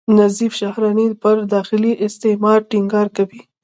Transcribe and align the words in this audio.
نظیف 0.19 0.53
شهراني 0.59 1.07
پر 1.21 1.35
داخلي 1.53 1.91
استعمار 2.07 2.59
ټینګار 2.69 3.07
کوي. 3.17 3.41